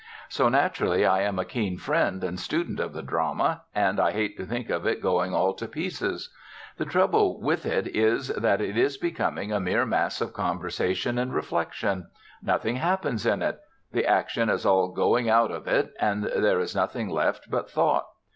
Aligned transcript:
So 0.29 0.49
naturally 0.49 1.05
I 1.05 1.21
am 1.21 1.37
a 1.37 1.45
keen 1.45 1.77
friend 1.77 2.23
and 2.23 2.39
student 2.39 2.79
of 2.79 2.91
the 2.93 3.03
Drama: 3.03 3.61
and 3.75 3.99
I 3.99 4.13
hate 4.13 4.35
to 4.37 4.47
think 4.47 4.71
of 4.71 4.87
it 4.87 4.99
going 4.99 5.35
all 5.35 5.53
to 5.53 5.67
pieces. 5.67 6.33
The 6.77 6.85
trouble 6.85 7.39
with 7.39 7.67
it 7.67 7.85
is 7.85 8.29
that 8.29 8.61
it 8.61 8.75
is 8.79 8.97
becoming 8.97 9.51
a 9.53 9.59
mere 9.59 9.85
mass 9.85 10.19
of 10.19 10.33
conversation 10.33 11.19
and 11.19 11.35
reflection: 11.35 12.07
nothing 12.41 12.77
happens 12.77 13.27
in 13.27 13.43
it; 13.43 13.59
the 13.91 14.07
action 14.07 14.49
is 14.49 14.65
all 14.65 14.87
going 14.87 15.29
out 15.29 15.51
of 15.51 15.67
it 15.67 15.93
and 15.99 16.23
there 16.23 16.59
is 16.59 16.75
nothing 16.75 17.07
left 17.07 17.51
but 17.51 17.69
thought. 17.69 18.07